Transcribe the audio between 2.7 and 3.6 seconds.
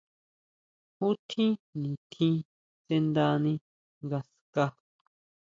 sʼendani